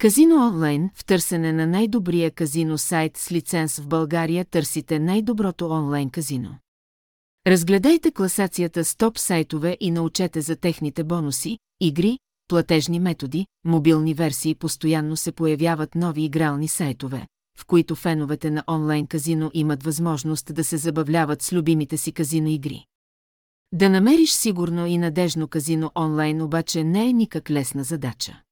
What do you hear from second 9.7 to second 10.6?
и научете за